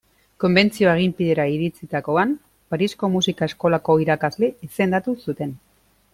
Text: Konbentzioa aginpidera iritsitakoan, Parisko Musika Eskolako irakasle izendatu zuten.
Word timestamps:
Konbentzioa 0.43 0.93
aginpidera 0.99 1.45
iritsitakoan, 1.55 2.31
Parisko 2.75 3.11
Musika 3.17 3.49
Eskolako 3.53 3.99
irakasle 4.07 4.53
izendatu 4.71 5.19
zuten. 5.29 5.55